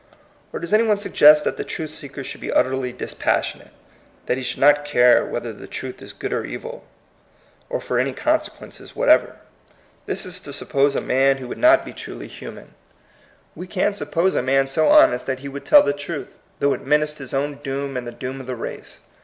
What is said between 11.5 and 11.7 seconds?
76 THE